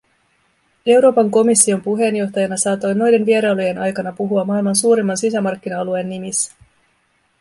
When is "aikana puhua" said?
3.77-4.45